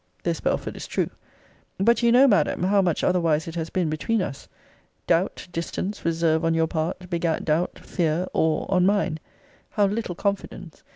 [0.23, 1.11] [This, Belford, is true.]
[1.77, 4.47] But you know, Madam, how much otherwise it has been between us.
[5.05, 9.19] Doubt, distance, reserve, on your part, begat doubt, fear, awe, on mine.
[9.69, 10.81] How little confidence!